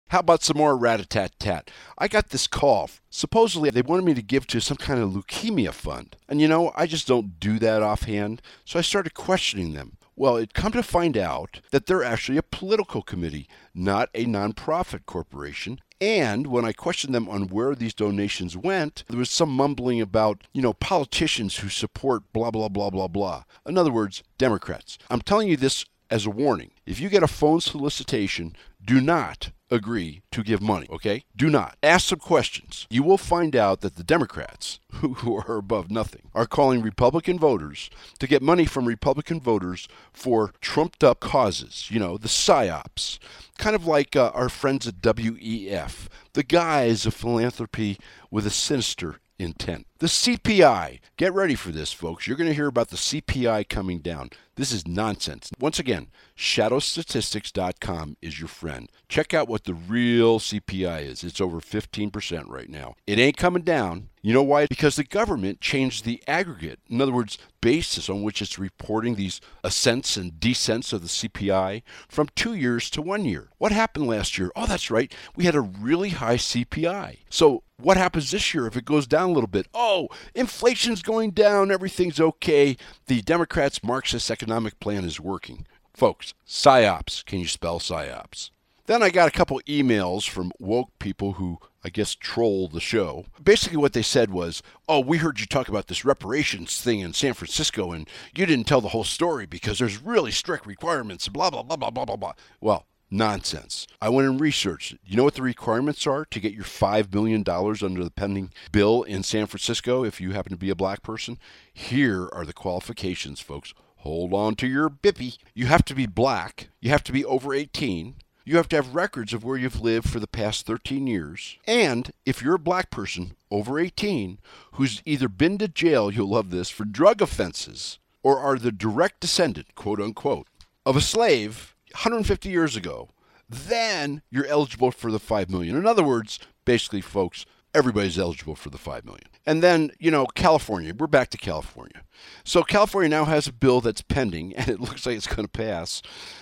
[0.08, 1.70] How about some more rat a tat tat?
[1.98, 2.90] I got this call.
[3.10, 6.16] Supposedly, they wanted me to give to some kind of leukemia fund.
[6.28, 8.40] And you know, I just don't do that offhand.
[8.64, 9.97] So I started questioning them.
[10.18, 15.06] Well, it come to find out that they're actually a political committee, not a nonprofit
[15.06, 20.00] corporation, and when I questioned them on where these donations went, there was some mumbling
[20.00, 23.44] about, you know, politicians who support blah, blah, blah, blah, blah.
[23.64, 24.98] In other words, Democrats.
[25.08, 26.70] I'm telling you this as a warning.
[26.86, 31.24] If you get a phone solicitation, do not agree to give money, okay?
[31.36, 31.76] Do not.
[31.82, 32.86] Ask some questions.
[32.90, 37.90] You will find out that the Democrats, who are above nothing, are calling Republican voters
[38.18, 43.18] to get money from Republican voters for trumped up causes, you know, the psyops.
[43.58, 47.98] Kind of like uh, our friends at WEF, the guise of philanthropy
[48.30, 49.87] with a sinister intent.
[50.00, 51.00] The CPI.
[51.16, 52.28] Get ready for this, folks.
[52.28, 54.30] You're going to hear about the CPI coming down.
[54.54, 55.50] This is nonsense.
[55.58, 56.06] Once again,
[56.36, 58.88] shadowstatistics.com is your friend.
[59.08, 61.24] Check out what the real CPI is.
[61.24, 62.94] It's over 15% right now.
[63.08, 64.10] It ain't coming down.
[64.22, 64.66] You know why?
[64.66, 69.40] Because the government changed the aggregate, in other words, basis on which it's reporting these
[69.64, 73.48] ascents and descents of the CPI from two years to one year.
[73.58, 74.52] What happened last year?
[74.54, 75.12] Oh, that's right.
[75.34, 77.18] We had a really high CPI.
[77.30, 79.68] So what happens this year if it goes down a little bit?
[79.72, 82.76] Oh, Oh, inflation's going down, everything's okay.
[83.06, 85.66] The Democrats' Marxist economic plan is working.
[85.94, 87.24] Folks, PSYOPs.
[87.24, 88.50] Can you spell PSYOPs?
[88.84, 93.24] Then I got a couple emails from woke people who I guess troll the show.
[93.42, 97.14] Basically, what they said was, Oh, we heard you talk about this reparations thing in
[97.14, 101.48] San Francisco, and you didn't tell the whole story because there's really strict requirements, blah,
[101.48, 102.32] blah, blah, blah, blah, blah, blah.
[102.60, 103.86] Well, Nonsense.
[104.00, 105.00] I went and researched it.
[105.04, 109.02] You know what the requirements are to get your $5 million under the pending bill
[109.02, 111.38] in San Francisco if you happen to be a black person?
[111.72, 113.72] Here are the qualifications, folks.
[113.98, 115.38] Hold on to your bippy.
[115.54, 116.68] You have to be black.
[116.80, 118.16] You have to be over 18.
[118.44, 121.58] You have to have records of where you've lived for the past 13 years.
[121.66, 124.38] And if you're a black person over 18
[124.72, 129.20] who's either been to jail, you'll love this, for drug offenses, or are the direct
[129.20, 130.46] descendant, quote unquote,
[130.86, 133.10] of a slave 150 years ago,
[133.48, 135.76] then you're eligible for the 5 million.
[135.76, 139.26] In other words, basically folks, everybody's eligible for the 5 million.
[139.44, 142.02] And then, you know, California, we're back to California.
[142.44, 145.50] So California now has a bill that's pending and it looks like it's going to
[145.50, 146.00] pass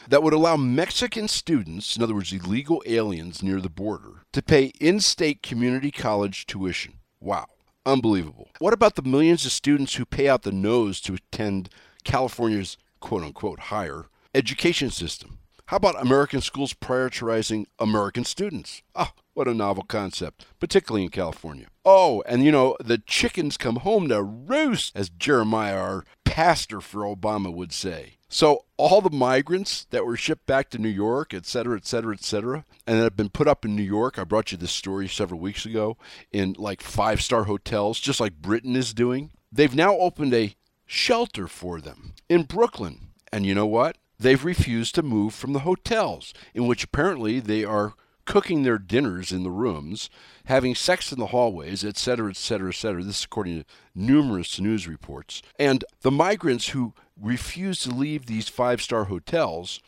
[0.09, 4.73] that would allow Mexican students, in other words, illegal aliens near the border, to pay
[4.79, 6.95] in-state community college tuition.
[7.19, 7.47] Wow.
[7.87, 8.51] Unbelievable.
[8.59, 11.71] What about the millions of students who pay out the nose to attend
[12.05, 15.38] California's quote unquote higher education system.
[15.66, 18.83] How about American schools prioritizing American students?
[18.94, 21.66] Ah, what a novel concept, particularly in California.
[21.85, 27.00] Oh, and you know, the chickens come home to roost, as Jeremiah, our pastor for
[27.00, 28.12] Obama, would say.
[28.29, 32.14] So, all the migrants that were shipped back to New York, et cetera, et cetera,
[32.14, 34.70] et cetera, and that have been put up in New York, I brought you this
[34.70, 35.96] story several weeks ago,
[36.31, 39.33] in like five star hotels, just like Britain is doing.
[39.50, 40.55] They've now opened a
[40.87, 43.09] shelter for them in Brooklyn.
[43.33, 43.96] And you know what?
[44.18, 47.94] They've refused to move from the hotels, in which apparently they are
[48.26, 50.11] cooking their dinners in the rooms,
[50.46, 53.02] having sex in the hallways, etc., etc., etc.
[53.02, 55.42] This is according to numerous news reports.
[55.59, 59.81] And the migrants who refuse to leave these five star hotels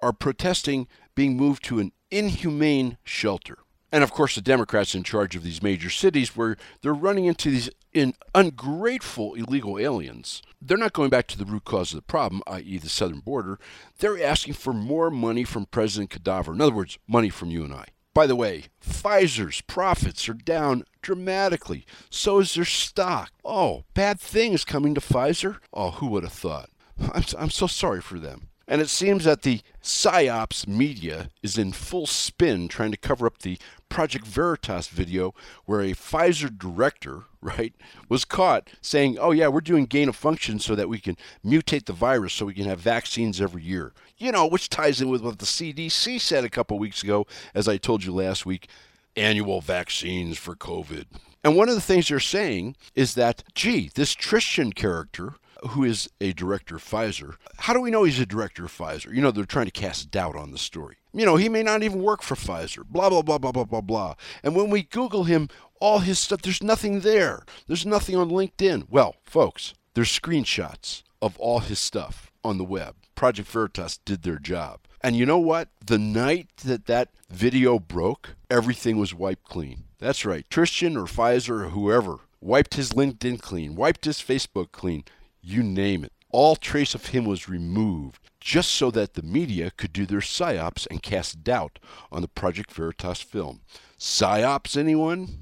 [0.00, 3.58] are protesting being moved to an inhumane shelter.
[3.90, 7.50] And of course, the Democrats in charge of these major cities, where they're running into
[7.50, 10.42] these in ungrateful illegal aliens.
[10.60, 13.58] They're not going back to the root cause of the problem, i.e., the southern border.
[13.98, 16.52] They're asking for more money from President Cadaver.
[16.52, 17.86] In other words, money from you and I.
[18.12, 21.84] By the way, Pfizer's profits are down dramatically.
[22.10, 23.32] So is their stock.
[23.44, 25.58] Oh, bad things coming to Pfizer?
[25.72, 26.70] Oh, who would have thought?
[27.12, 28.48] I'm, I'm so sorry for them.
[28.66, 33.38] And it seems that the PSYOPs media is in full spin trying to cover up
[33.38, 33.58] the
[33.94, 37.72] Project Veritas video where a Pfizer director, right,
[38.08, 41.84] was caught saying, oh, yeah, we're doing gain of function so that we can mutate
[41.84, 43.92] the virus so we can have vaccines every year.
[44.18, 47.68] You know, which ties in with what the CDC said a couple weeks ago, as
[47.68, 48.68] I told you last week
[49.14, 51.04] annual vaccines for COVID.
[51.44, 55.34] And one of the things they're saying is that, gee, this Tristan character
[55.70, 57.36] who is a director of Pfizer.
[57.58, 59.14] How do we know he's a director of Pfizer?
[59.14, 60.96] You know, they're trying to cast doubt on the story.
[61.12, 63.80] You know, he may not even work for Pfizer, blah, blah, blah, blah, blah, blah,
[63.80, 64.14] blah.
[64.42, 65.48] And when we Google him,
[65.80, 67.44] all his stuff, there's nothing there.
[67.66, 68.86] There's nothing on LinkedIn.
[68.90, 72.96] Well, folks, there's screenshots of all his stuff on the web.
[73.14, 74.80] Project Veritas did their job.
[75.00, 75.68] And you know what?
[75.84, 79.84] The night that that video broke, everything was wiped clean.
[79.98, 80.48] That's right.
[80.50, 85.04] Tristan or Pfizer or whoever wiped his LinkedIn clean, wiped his Facebook clean
[85.44, 86.12] you name it.
[86.30, 90.86] All trace of him was removed just so that the media could do their psyops
[90.90, 91.78] and cast doubt
[92.10, 93.60] on the Project Veritas film.
[93.98, 95.38] Psyops, anyone?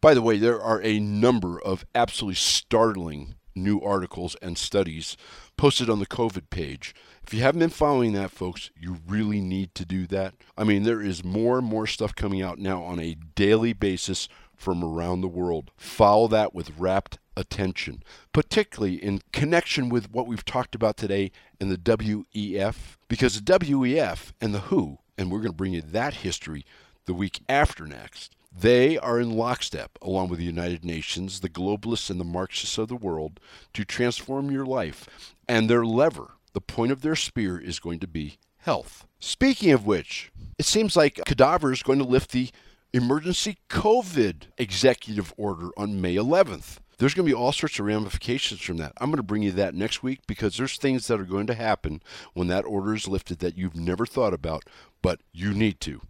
[0.00, 5.16] By the way, there are a number of absolutely startling new articles and studies
[5.56, 6.94] posted on the COVID page.
[7.26, 10.34] If you haven't been following that, folks, you really need to do that.
[10.56, 14.28] I mean, there is more and more stuff coming out now on a daily basis
[14.54, 15.70] from around the world.
[15.76, 21.30] Follow that with rapt attention, particularly in connection with what we've talked about today
[21.60, 25.82] in the WEF, because the WEF and the WHO, and we're going to bring you
[25.82, 26.64] that history
[27.06, 32.08] the week after next, they are in lockstep, along with the United Nations, the globalists,
[32.08, 33.38] and the Marxists of the world,
[33.74, 35.34] to transform your life.
[35.46, 39.06] And their lever, the point of their spear, is going to be health.
[39.20, 42.50] Speaking of which, it seems like Cadaver is going to lift the
[42.92, 46.78] emergency COVID executive order on May 11th.
[46.98, 48.92] There's going to be all sorts of ramifications from that.
[48.98, 51.54] I'm going to bring you that next week because there's things that are going to
[51.54, 54.64] happen when that order is lifted that you've never thought about,
[55.02, 56.00] but you need to.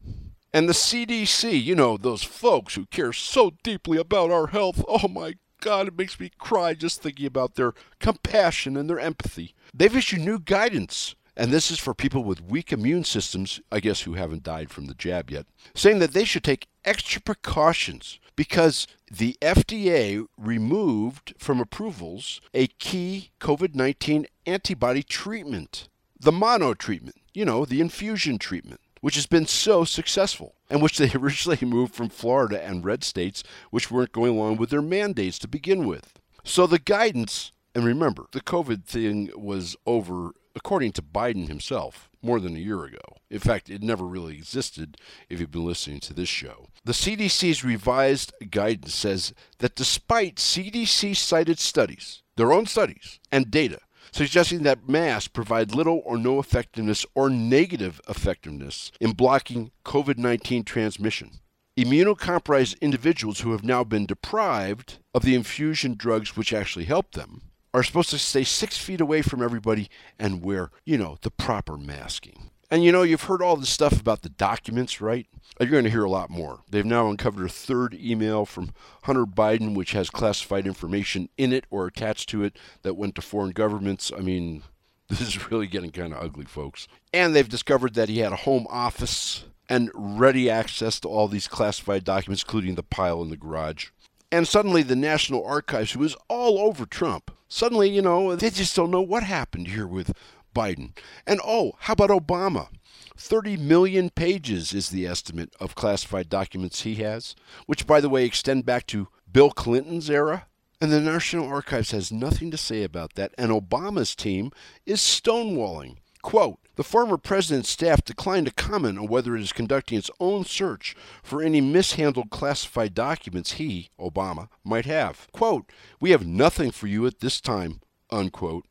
[0.53, 4.85] And the CDC, you know, those folks who care so deeply about our health.
[4.89, 9.55] Oh my God, it makes me cry just thinking about their compassion and their empathy.
[9.75, 14.03] They've issued new guidance and this is for people with weak immune systems, I guess
[14.03, 18.87] who haven't died from the jab yet, saying that they should take extra precautions because
[19.11, 25.89] the FDA removed from approvals a key COVID 19 antibody treatment,
[26.21, 30.99] the mono treatment, you know, the infusion treatment, which has been so successful and which
[30.99, 35.39] they originally moved from Florida and red states, which weren't going along with their mandates
[35.41, 36.19] to begin with.
[36.45, 42.41] So the guidance, and remember, the COVID thing was over according to Biden himself, more
[42.41, 42.99] than a year ago.
[43.31, 44.97] In fact, it never really existed
[45.29, 46.67] if you've been listening to this show.
[46.85, 53.81] The CDC's revised guidance says that despite CDC cited studies, their own studies, and data,
[54.13, 60.65] suggesting that masks provide little or no effectiveness or negative effectiveness in blocking COVID 19
[60.65, 61.31] transmission.
[61.79, 67.43] Immunocompromised individuals who have now been deprived of the infusion drugs which actually help them
[67.75, 69.89] are supposed to stay six feet away from everybody
[70.19, 72.51] and wear, you know, the proper masking.
[72.71, 75.27] And you know, you've heard all this stuff about the documents, right?
[75.61, 76.63] You're going to hear a lot more.
[76.69, 78.73] They've now uncovered a third email from
[79.05, 83.23] Hunter Biden, which has classified information in it or attached to it that went to
[83.23, 84.11] foreign governments.
[84.17, 84.63] I mean,
[85.09, 86.89] this is really getting kind of ugly, folks.
[87.13, 91.49] And they've discovered that he had a home office and ready access to all these
[91.49, 93.89] classified documents, including the pile in the garage.
[94.33, 98.77] And suddenly the National Archives, who is all over Trump, suddenly, you know, they just
[98.77, 100.13] don't know what happened here with
[100.55, 100.97] Biden.
[101.27, 102.69] And oh, how about Obama?
[103.17, 107.35] 30 million pages is the estimate of classified documents he has,
[107.67, 110.47] which, by the way, extend back to Bill Clinton's era.
[110.79, 114.53] And the National Archives has nothing to say about that, and Obama's team
[114.85, 115.97] is stonewalling.
[116.27, 120.45] Quote, the former president's staff declined to comment on whether it is conducting its own
[120.45, 125.29] search for any mishandled classified documents he, Obama, might have.
[125.31, 125.71] Quote,
[126.01, 128.67] We have nothing for you at this time, unquote.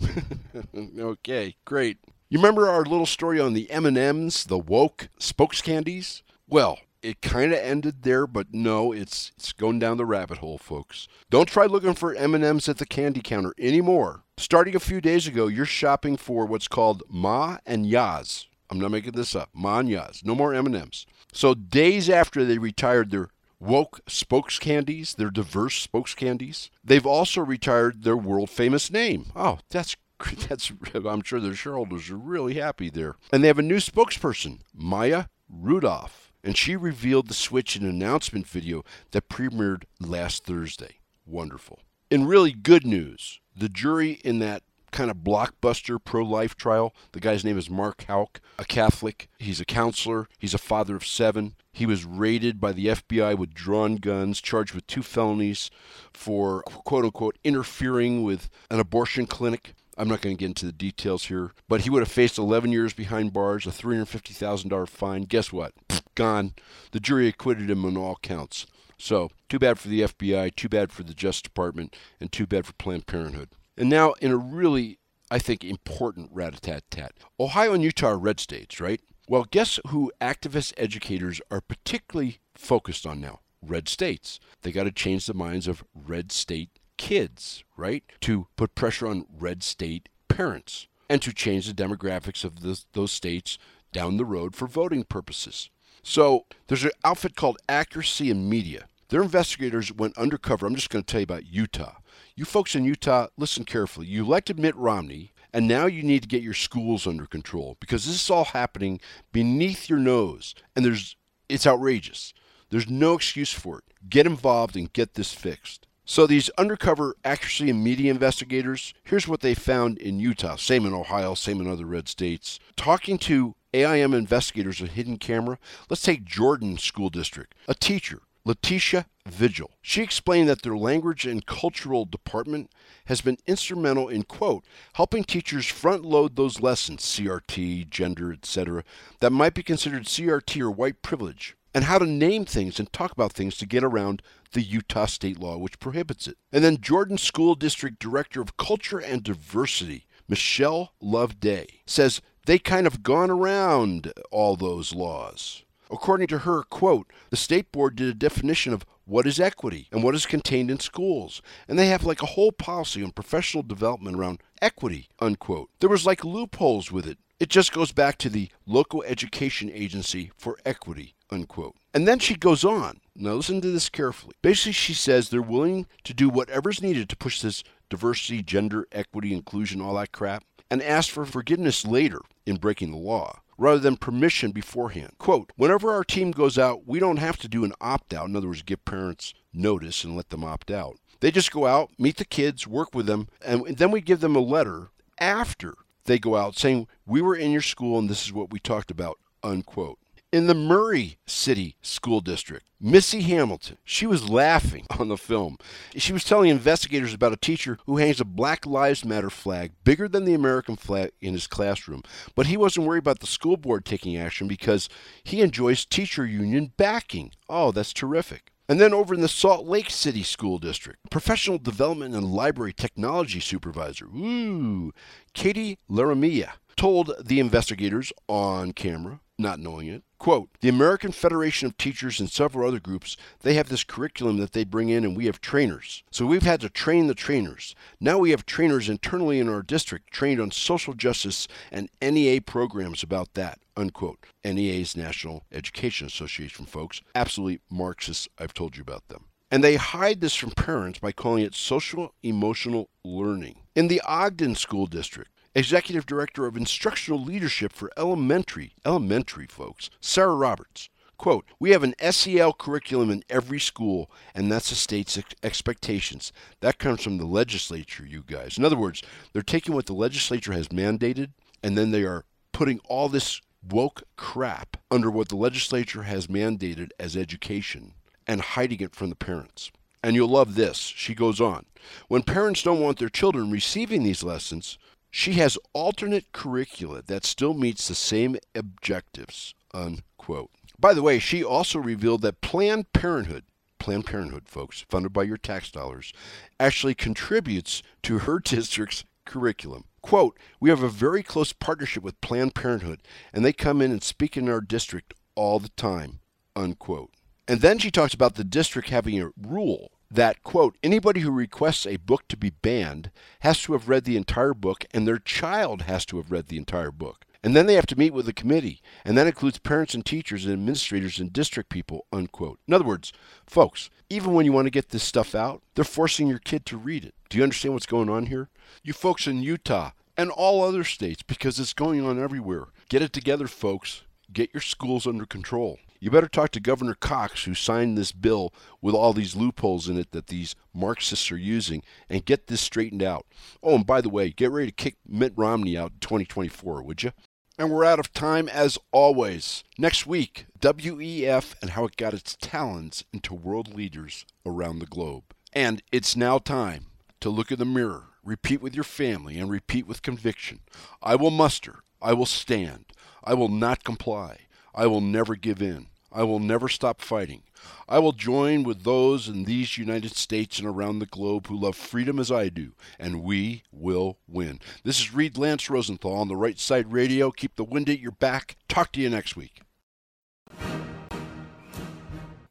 [1.00, 1.98] okay, great.
[2.28, 6.22] You remember our little story on the M&Ms, the woke spokes candies?
[6.46, 10.58] Well, it kind of ended there, but no, it's it's going down the rabbit hole,
[10.58, 11.08] folks.
[11.30, 14.24] Don't try looking for M&Ms at the candy counter anymore.
[14.36, 18.46] Starting a few days ago, you're shopping for what's called Ma and Yaz.
[18.70, 19.50] I'm not making this up.
[19.52, 20.24] Ma and Yaz.
[20.24, 21.06] No more M&Ms.
[21.32, 23.28] So days after they retired their
[23.58, 29.32] woke spokes candies, their diverse spokes candies, they've also retired their world famous name.
[29.36, 29.96] Oh, that's
[30.48, 30.72] that's
[31.04, 33.16] I'm sure their shareholders are really happy there.
[33.32, 37.90] And they have a new spokesperson, Maya Rudolph and she revealed the Switch in an
[37.90, 41.00] announcement video that premiered last Thursday.
[41.26, 41.80] Wonderful.
[42.10, 47.20] In really good news, the jury in that kind of blockbuster pro life trial, the
[47.20, 49.28] guy's name is Mark Houck, a Catholic.
[49.38, 51.54] He's a counselor, he's a father of seven.
[51.72, 55.70] He was raided by the FBI with drawn guns, charged with two felonies
[56.12, 59.74] for quote unquote interfering with an abortion clinic.
[60.00, 62.72] I'm not going to get into the details here, but he would have faced 11
[62.72, 65.24] years behind bars, a $350,000 fine.
[65.24, 65.74] Guess what?
[66.14, 66.54] Gone.
[66.92, 68.66] The jury acquitted him on all counts.
[68.96, 72.64] So, too bad for the FBI, too bad for the Justice Department, and too bad
[72.64, 73.50] for Planned Parenthood.
[73.76, 74.98] And now, in a really,
[75.30, 79.02] I think, important rat a tat tat Ohio and Utah are red states, right?
[79.28, 83.40] Well, guess who activist educators are particularly focused on now?
[83.60, 84.40] Red states.
[84.62, 88.04] They got to change the minds of red state kids, right?
[88.20, 93.10] To put pressure on red state parents and to change the demographics of the, those
[93.10, 93.58] states
[93.90, 95.70] down the road for voting purposes.
[96.02, 98.84] So there's an outfit called Accuracy in Media.
[99.08, 100.66] Their investigators went undercover.
[100.66, 101.96] I'm just going to tell you about Utah.
[102.36, 104.06] You folks in Utah, listen carefully.
[104.06, 108.04] You elected Mitt Romney, and now you need to get your schools under control because
[108.04, 109.00] this is all happening
[109.32, 111.16] beneath your nose, and there's
[111.48, 112.34] it's outrageous.
[112.68, 113.84] There's no excuse for it.
[114.08, 115.86] Get involved and get this fixed.
[116.10, 120.92] So these undercover Accuracy in Media investigators, here's what they found in Utah, same in
[120.92, 122.58] Ohio, same in other red states.
[122.74, 127.54] Talking to AIM investigators with hidden camera, let's take Jordan School District.
[127.68, 129.70] A teacher, Letitia Vigil.
[129.82, 132.72] She explained that their language and cultural department
[133.04, 138.82] has been instrumental in quote helping teachers front load those lessons CRT, gender, etc.
[139.20, 143.12] that might be considered CRT or white privilege and how to name things and talk
[143.12, 146.36] about things to get around the Utah state law which prohibits it.
[146.52, 152.86] And then Jordan School District Director of Culture and Diversity, Michelle Loveday, says they kind
[152.86, 155.64] of gone around all those laws.
[155.90, 160.04] According to her, quote, the state board did a definition of what is equity and
[160.04, 161.42] what is contained in schools.
[161.66, 165.70] And they have like a whole policy on professional development around equity, unquote.
[165.80, 167.18] There was like loopholes with it.
[167.40, 171.76] It just goes back to the local education agency for equity, unquote.
[171.92, 173.00] And then she goes on.
[173.14, 174.34] Now listen to this carefully.
[174.42, 179.34] Basically, she says they're willing to do whatever's needed to push this diversity, gender, equity,
[179.34, 183.96] inclusion, all that crap, and ask for forgiveness later in breaking the law rather than
[183.96, 185.12] permission beforehand.
[185.18, 188.28] Quote, whenever our team goes out, we don't have to do an opt out.
[188.28, 190.96] In other words, give parents notice and let them opt out.
[191.20, 194.34] They just go out, meet the kids, work with them, and then we give them
[194.34, 195.74] a letter after
[196.04, 198.90] they go out saying, We were in your school and this is what we talked
[198.90, 199.99] about, unquote
[200.32, 202.64] in the Murray City School District.
[202.80, 205.58] Missy Hamilton, she was laughing on the film.
[205.96, 210.08] She was telling investigators about a teacher who hangs a Black Lives Matter flag bigger
[210.08, 212.02] than the American flag in his classroom.
[212.34, 214.88] But he wasn't worried about the school board taking action because
[215.24, 217.32] he enjoys teacher union backing.
[217.48, 218.52] Oh, that's terrific.
[218.68, 223.40] And then over in the Salt Lake City School District, professional development and library technology
[223.40, 224.92] supervisor, ooh,
[225.34, 231.78] Katie Laramia, told the investigators on camera, not knowing it, Quote, the American Federation of
[231.78, 235.24] Teachers and several other groups, they have this curriculum that they bring in and we
[235.24, 236.02] have trainers.
[236.10, 237.74] So we've had to train the trainers.
[238.00, 243.02] Now we have trainers internally in our district trained on social justice and NEA programs
[243.02, 244.26] about that, unquote.
[244.44, 247.00] NEA's National Education Association, folks.
[247.14, 249.24] Absolutely Marxists, I've told you about them.
[249.50, 253.56] And they hide this from parents by calling it social emotional learning.
[253.74, 260.36] In the Ogden School District, Executive Director of Instructional Leadership for Elementary, elementary folks, Sarah
[260.36, 260.88] Roberts.
[261.18, 266.32] Quote, we have an SEL curriculum in every school, and that's the state's ex- expectations.
[266.60, 268.56] That comes from the legislature, you guys.
[268.56, 271.32] In other words, they're taking what the legislature has mandated,
[271.64, 276.90] and then they are putting all this woke crap under what the legislature has mandated
[276.98, 277.92] as education
[278.26, 279.72] and hiding it from the parents.
[280.02, 280.78] And you'll love this.
[280.78, 281.66] She goes on.
[282.08, 284.78] When parents don't want their children receiving these lessons,
[285.10, 290.50] she has alternate curricula that still meets the same objectives, unquote.
[290.78, 293.44] By the way, she also revealed that Planned Parenthood,
[293.78, 296.12] Planned Parenthood, folks, funded by your tax dollars,
[296.58, 299.84] actually contributes to her district's curriculum.
[300.00, 303.02] Quote, we have a very close partnership with Planned Parenthood,
[303.32, 306.20] and they come in and speak in our district all the time,
[306.56, 307.10] unquote.
[307.46, 311.86] And then she talks about the district having a rule that, quote, anybody who requests
[311.86, 315.82] a book to be banned has to have read the entire book and their child
[315.82, 317.24] has to have read the entire book.
[317.42, 320.44] And then they have to meet with the committee, and that includes parents and teachers
[320.44, 322.58] and administrators and district people, unquote.
[322.68, 323.14] In other words,
[323.46, 326.76] folks, even when you want to get this stuff out, they're forcing your kid to
[326.76, 327.14] read it.
[327.30, 328.50] Do you understand what's going on here?
[328.82, 332.66] You folks in Utah and all other states, because it's going on everywhere.
[332.90, 334.02] Get it together, folks.
[334.30, 335.78] Get your schools under control.
[336.02, 339.98] You better talk to Governor Cox, who signed this bill with all these loopholes in
[339.98, 343.26] it that these Marxists are using, and get this straightened out.
[343.62, 347.02] Oh, and by the way, get ready to kick Mitt Romney out in 2024, would
[347.02, 347.12] you?
[347.58, 349.62] And we're out of time as always.
[349.76, 355.24] Next week, WEF and how it got its talents into world leaders around the globe.
[355.52, 356.86] And it's now time
[357.20, 360.60] to look in the mirror, repeat with your family, and repeat with conviction
[361.02, 362.86] I will muster, I will stand,
[363.22, 364.38] I will not comply,
[364.74, 365.86] I will never give in.
[366.12, 367.42] I will never stop fighting.
[367.88, 371.76] I will join with those in these United States and around the globe who love
[371.76, 374.60] freedom as I do, and we will win.
[374.82, 377.30] This is Reed Lance Rosenthal on the Right Side Radio.
[377.30, 378.56] Keep the wind at your back.
[378.68, 379.60] Talk to you next week.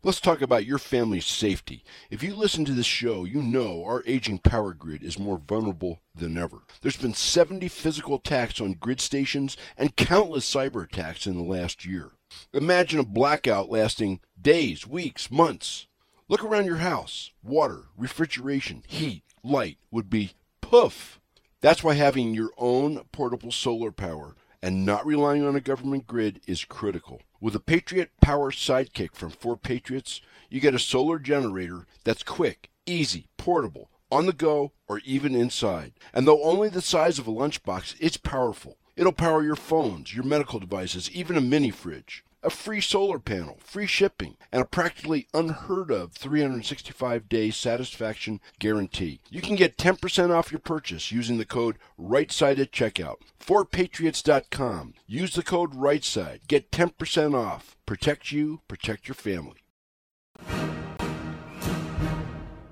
[0.02, 1.84] Let's talk about your family's safety.
[2.10, 6.00] If you listen to this show, you know our aging power grid is more vulnerable
[6.16, 6.60] than ever.
[6.80, 11.84] There's been 70 physical attacks on grid stations and countless cyber attacks in the last
[11.84, 12.12] year.
[12.54, 15.88] Imagine a blackout lasting days, weeks, months.
[16.30, 17.32] Look around your house.
[17.44, 20.32] Water, refrigeration, heat, light would be
[20.62, 21.20] poof.
[21.60, 26.42] That's why having your own portable solar power and not relying on a government grid
[26.48, 27.22] is critical.
[27.40, 33.28] With a Patriot Power Sidekick from 4Patriots, you get a solar generator that's quick, easy,
[33.38, 35.94] portable, on the go, or even inside.
[36.14, 38.78] And though only the size of a lunchbox, it's powerful.
[38.96, 42.26] It'll power your phones, your medical devices, even a mini fridge.
[42.42, 49.20] A free solar panel, free shipping, and a practically unheard of 365 day satisfaction guarantee.
[49.30, 53.18] You can get 10% off your purchase using the code RightSide at checkout.
[53.46, 54.94] 4patriots.com.
[55.06, 56.48] Use the code RightSide.
[56.48, 57.76] Get 10% off.
[57.86, 59.58] Protect you, protect your family.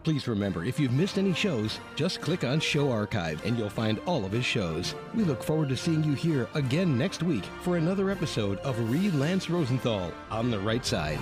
[0.07, 3.99] Please remember, if you've missed any shows, just click on Show Archive and you'll find
[4.05, 4.95] all of his shows.
[5.13, 9.13] We look forward to seeing you here again next week for another episode of Reed
[9.15, 11.19] Lance Rosenthal on the right side.